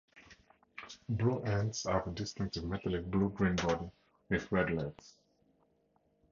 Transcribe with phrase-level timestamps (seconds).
[1.09, 3.91] Blue ants have a distinctive metallic blue-green body,
[4.29, 5.13] with red legs.